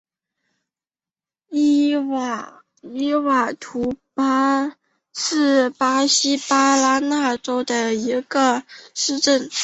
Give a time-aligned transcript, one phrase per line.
[1.51, 2.59] 伊瓦
[3.59, 4.75] 图巴
[5.13, 8.63] 是巴西巴拉那州的一个
[8.95, 9.49] 市镇。